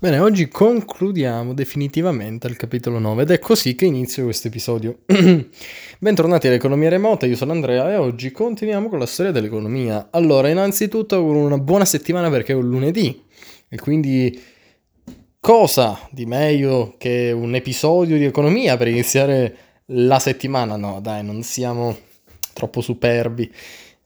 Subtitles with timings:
[0.00, 5.00] Bene, oggi concludiamo definitivamente il capitolo 9 ed è così che inizio questo episodio.
[5.98, 10.06] Bentornati all'economia remota, io sono Andrea e oggi continuiamo con la storia dell'economia.
[10.12, 13.24] Allora, innanzitutto una buona settimana perché è un lunedì
[13.68, 14.40] e quindi
[15.40, 19.56] cosa di meglio che un episodio di economia per iniziare
[19.86, 20.76] la settimana?
[20.76, 21.96] No, dai, non siamo
[22.52, 23.52] troppo superbi.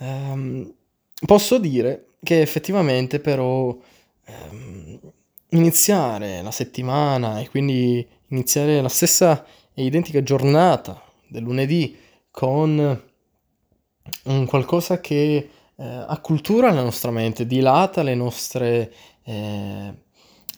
[0.00, 0.70] Um,
[1.24, 3.74] posso dire che effettivamente però...
[4.50, 4.68] Um,
[5.50, 9.44] iniziare la settimana e quindi iniziare la stessa
[9.74, 11.96] e identica giornata del lunedì
[12.30, 13.02] con
[14.24, 18.92] un qualcosa che eh, accultura la nostra mente, dilata le nostre
[19.24, 19.94] eh,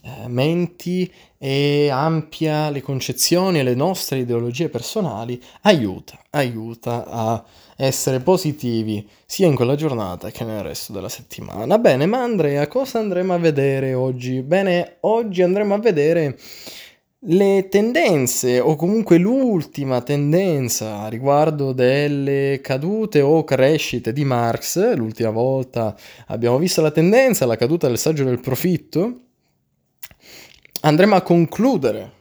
[0.03, 7.45] eh, menti e ampia le concezioni e le nostre ideologie personali, aiuta, aiuta a
[7.77, 11.79] essere positivi sia in quella giornata che nel resto della settimana.
[11.79, 14.43] Bene, ma Andrea, cosa andremo a vedere oggi?
[14.43, 16.39] Bene, oggi andremo a vedere
[17.25, 24.95] le tendenze o comunque l'ultima tendenza riguardo delle cadute o crescite di Marx.
[24.95, 25.95] L'ultima volta
[26.29, 29.30] abbiamo visto la tendenza, la caduta del saggio del profitto.
[30.83, 32.13] Andremo a concludere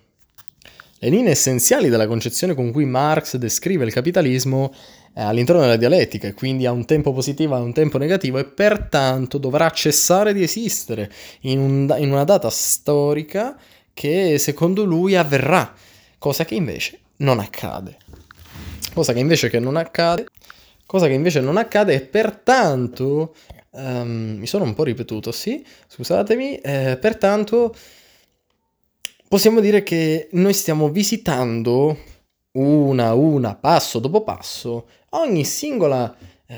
[1.02, 4.73] le linee essenziali della concezione con cui Marx descrive il capitalismo
[5.13, 8.43] eh, all'interno della dialettica e quindi ha un tempo positivo e un tempo negativo e
[8.43, 11.09] pertanto dovrà cessare di esistere
[11.41, 13.57] in, un, in una data storica
[13.93, 15.73] che secondo lui avverrà,
[16.17, 17.97] cosa che invece non accade.
[18.94, 20.25] Cosa che invece che non accade,
[20.85, 23.35] cosa che invece non accade e pertanto
[23.69, 27.73] um, mi sono un po' ripetuto, sì, scusatemi, eh, pertanto
[29.30, 31.97] possiamo dire che noi stiamo visitando
[32.53, 36.13] una a una, passo dopo passo, ogni singola
[36.47, 36.55] eh,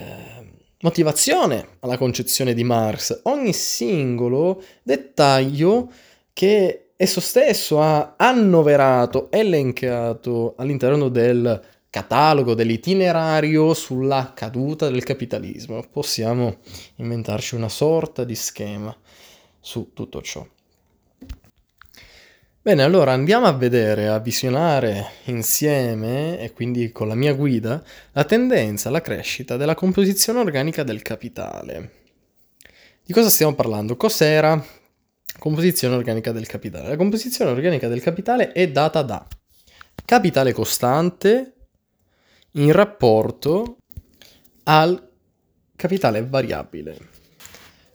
[0.80, 5.92] motivazione alla concezione di Marx, ogni singolo dettaglio
[6.31, 15.83] che esso stesso ha annoverato, elencato all'interno del catalogo, dell'itinerario sulla caduta del capitalismo.
[15.92, 16.59] Possiamo
[16.95, 18.95] inventarci una sorta di schema
[19.59, 20.48] su tutto ciò.
[22.64, 28.23] Bene, allora andiamo a vedere, a visionare insieme, e quindi con la mia guida, la
[28.23, 31.92] tendenza alla crescita della composizione organica del capitale.
[33.04, 33.98] Di cosa stiamo parlando?
[33.98, 34.64] Cos'era
[35.39, 36.89] composizione organica del capitale?
[36.89, 39.26] La composizione organica del capitale è data da
[40.05, 41.54] capitale costante
[42.52, 43.77] in rapporto
[44.66, 45.10] al
[45.76, 46.95] capitale variabile.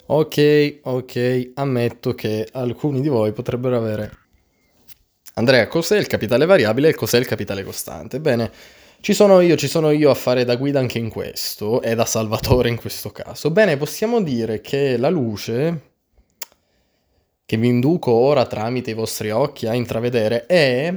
[0.06, 4.24] Ok, ok, ammetto che alcuni di voi potrebbero avere
[5.38, 8.20] Andrea, cos'è il capitale variabile e cos'è il capitale costante?
[8.20, 8.50] Bene,
[9.00, 12.06] ci sono io, ci sono io a fare da guida anche in questo e da
[12.06, 13.50] salvatore in questo caso.
[13.50, 15.80] Bene, possiamo dire che la luce
[17.44, 20.94] che vi induco ora tramite i vostri occhi a intravedere è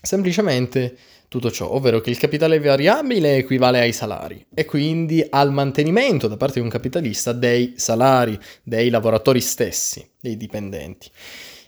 [0.00, 0.96] semplicemente
[1.28, 6.38] tutto ciò, ovvero che il capitale variabile equivale ai salari e quindi al mantenimento da
[6.38, 11.10] parte di un capitalista dei salari dei lavoratori stessi, dei dipendenti.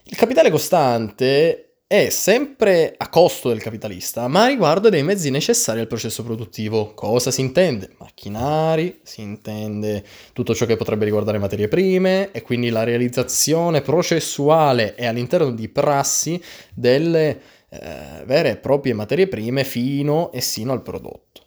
[0.04, 5.78] Il capitale costante è sempre a costo del capitalista, ma a riguardo dei mezzi necessari
[5.78, 6.94] al processo produttivo.
[6.94, 7.94] Cosa si intende?
[7.98, 14.96] Macchinari, si intende tutto ciò che potrebbe riguardare materie prime e quindi la realizzazione processuale
[14.96, 16.42] e all'interno di prassi
[16.74, 21.42] delle eh, vere e proprie materie prime fino e sino al prodotto.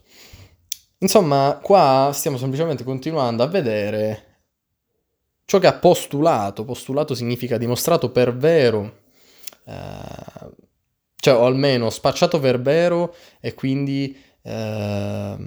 [1.00, 4.24] Insomma, qua stiamo semplicemente continuando a vedere
[5.44, 6.64] ciò che ha postulato.
[6.64, 9.08] Postulato significa dimostrato per vero
[9.70, 10.68] eh,
[11.16, 15.38] cioè o almeno spacciato per vero e quindi eh,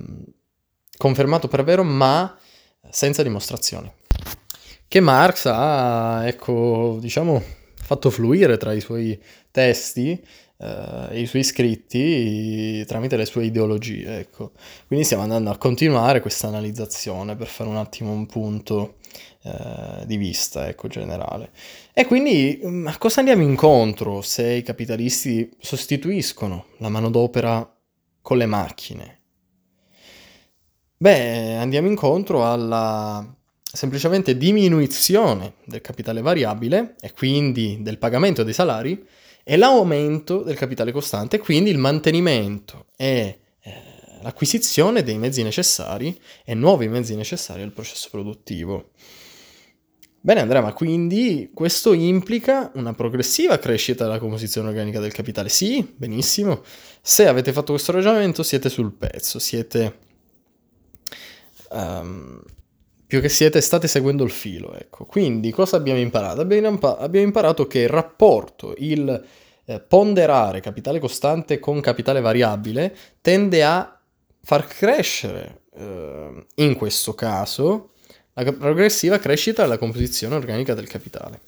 [0.96, 2.36] confermato per vero, ma
[2.90, 3.90] senza dimostrazioni.
[4.86, 7.42] Che Marx ha, ecco, diciamo,
[7.74, 10.22] fatto fluire tra i suoi testi
[10.62, 14.52] eh, i suoi scritti tramite le sue ideologie, ecco.
[14.86, 18.96] Quindi stiamo andando a continuare questa analizzazione per fare un attimo un punto
[19.42, 21.50] eh, di vista, ecco, generale.
[21.92, 27.68] E quindi mm, a cosa andiamo incontro se i capitalisti sostituiscono la manodopera
[28.20, 29.20] con le macchine?
[30.96, 33.26] Beh, andiamo incontro alla
[33.72, 39.04] semplicemente diminuzione del capitale variabile e quindi del pagamento dei salari
[39.42, 43.72] e l'aumento del capitale costante, quindi il mantenimento e eh,
[44.22, 48.90] l'acquisizione dei mezzi necessari e nuovi mezzi necessari al processo produttivo.
[50.24, 55.48] Bene Andrea, ma quindi questo implica una progressiva crescita della composizione organica del capitale?
[55.48, 56.62] Sì, benissimo.
[57.00, 59.98] Se avete fatto questo ragionamento siete sul pezzo, siete
[61.70, 62.40] um,
[63.04, 65.06] più che siete state seguendo il filo, ecco.
[65.06, 66.40] Quindi cosa abbiamo imparato?
[66.40, 69.26] Abbiamo, impa- abbiamo imparato che il rapporto, il
[69.64, 74.00] eh, ponderare capitale costante con capitale variabile tende a
[74.42, 77.92] far crescere, eh, in questo caso,
[78.34, 81.40] la progressiva crescita della composizione organica del capitale.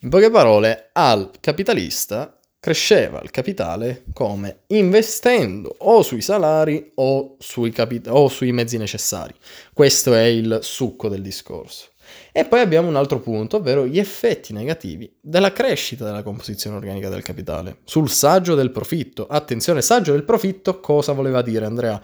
[0.00, 7.70] In poche parole, al capitalista cresceva il capitale come investendo o sui salari o sui,
[7.70, 9.34] capi- o sui mezzi necessari.
[9.72, 11.88] Questo è il succo del discorso.
[12.32, 17.08] E poi abbiamo un altro punto, ovvero gli effetti negativi della crescita della composizione organica
[17.08, 19.26] del capitale sul saggio del profitto.
[19.26, 22.00] Attenzione, saggio del profitto cosa voleva dire Andrea?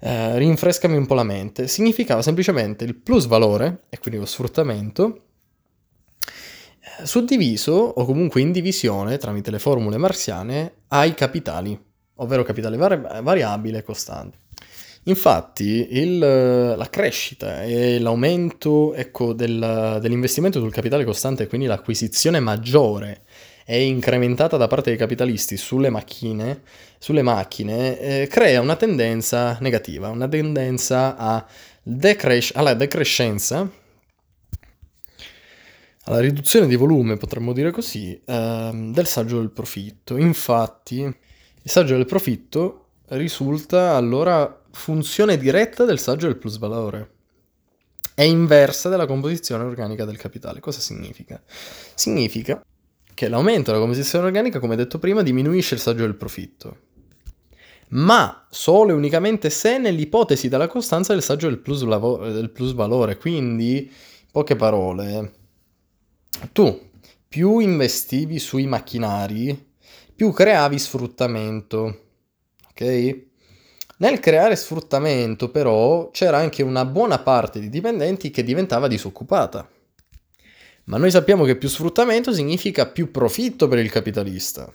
[0.00, 1.66] Eh, rinfrescami un po' la mente.
[1.66, 5.20] Significava semplicemente il plus valore, e quindi lo sfruttamento,
[7.02, 11.78] suddiviso o comunque in divisione tramite le formule marziane ai capitali,
[12.16, 14.38] ovvero capitale vari- variabile e costante.
[15.06, 23.24] Infatti il, la crescita e l'aumento ecco, del, dell'investimento sul capitale costante, quindi l'acquisizione maggiore
[23.66, 26.62] e incrementata da parte dei capitalisti sulle macchine,
[26.98, 31.46] sulle macchine eh, crea una tendenza negativa, una tendenza
[31.82, 33.70] decres- alla decrescenza
[36.06, 40.16] alla riduzione di volume, potremmo dire così, ehm, del saggio del profitto.
[40.18, 47.12] Infatti, il saggio del profitto risulta allora funzione diretta del saggio del plusvalore.
[48.14, 50.60] È inversa della composizione organica del capitale.
[50.60, 51.42] Cosa significa?
[51.94, 52.62] Significa
[53.14, 56.78] che l'aumento della composizione organica, come detto prima, diminuisce il saggio del profitto.
[57.90, 63.16] Ma solo e unicamente se nell'ipotesi della costanza del saggio del, plus del plusvalore.
[63.16, 65.32] Quindi, in poche parole,
[66.52, 66.90] tu
[67.28, 69.72] più investivi sui macchinari,
[70.14, 72.00] più creavi sfruttamento.
[72.70, 73.32] Ok?
[73.98, 79.68] Nel creare sfruttamento, però, c'era anche una buona parte di dipendenti che diventava disoccupata.
[80.84, 84.72] Ma noi sappiamo che più sfruttamento significa più profitto per il capitalista.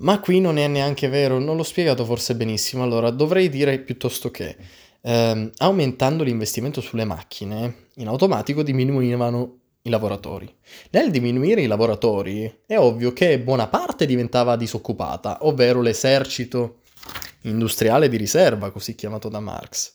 [0.00, 2.84] Ma qui non è neanche vero, non l'ho spiegato forse benissimo.
[2.84, 4.56] Allora, dovrei dire piuttosto che
[5.00, 10.52] ehm, aumentando l'investimento sulle macchine, in automatico diminuivano i lavoratori.
[10.90, 16.80] Nel diminuire i lavoratori è ovvio che buona parte diventava disoccupata, ovvero l'esercito
[17.42, 19.94] industriale di riserva, così chiamato da Marx.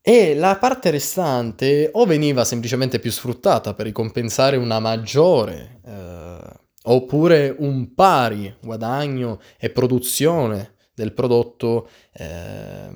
[0.00, 6.38] E la parte restante o veniva semplicemente più sfruttata per ricompensare una maggiore eh,
[6.84, 12.88] oppure un pari guadagno e produzione del prodotto eh,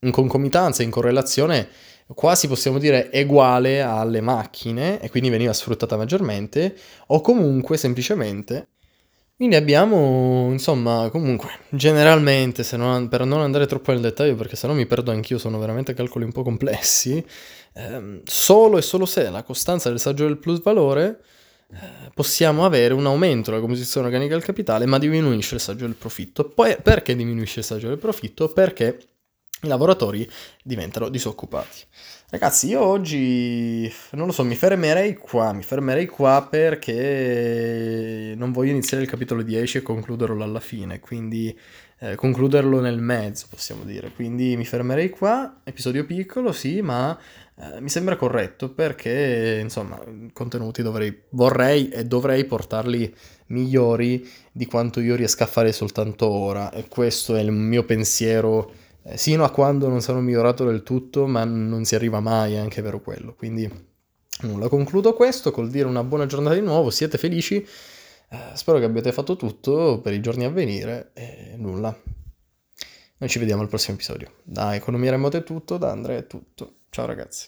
[0.00, 1.68] in concomitanza, in correlazione
[2.14, 6.76] quasi possiamo dire uguale alle macchine e quindi veniva sfruttata maggiormente
[7.08, 8.68] o comunque semplicemente
[9.36, 14.86] quindi abbiamo, insomma, comunque, generalmente, non, per non andare troppo nel dettaglio, perché sennò mi
[14.86, 17.22] perdo anch'io, sono veramente calcoli un po' complessi,
[17.74, 21.20] ehm, solo e solo se la costanza del saggio del plus valore,
[21.70, 25.96] eh, possiamo avere un aumento della composizione organica del capitale, ma diminuisce il saggio del
[25.96, 26.48] profitto.
[26.48, 28.52] Poi, perché diminuisce il saggio del profitto?
[28.52, 28.98] Perché
[29.62, 30.28] i lavoratori
[30.62, 31.78] diventano disoccupati.
[32.28, 38.72] Ragazzi, io oggi non lo so, mi fermerei qua, mi fermerei qua perché non voglio
[38.72, 41.56] iniziare il capitolo 10 e concluderlo alla fine, quindi
[41.98, 44.10] eh, concluderlo nel mezzo, possiamo dire.
[44.12, 47.16] Quindi mi fermerei qua, episodio piccolo, sì, ma
[47.58, 49.98] eh, mi sembra corretto perché, insomma,
[50.32, 53.14] contenuti dovrei, vorrei e dovrei portarli
[53.46, 58.84] migliori di quanto io riesca a fare soltanto ora e questo è il mio pensiero
[59.14, 62.82] sino a quando non sarò migliorato del tutto, ma non si arriva mai, è anche
[62.82, 63.34] vero quello.
[63.34, 63.70] Quindi
[64.42, 67.56] nulla, concludo questo col dire una buona giornata di nuovo, siete felici,
[68.28, 71.96] eh, spero che abbiate fatto tutto per i giorni a venire e nulla.
[73.18, 74.32] Noi ci vediamo al prossimo episodio.
[74.42, 76.80] Da Economia Remota è tutto, da Andrea è tutto.
[76.90, 77.44] Ciao ragazzi.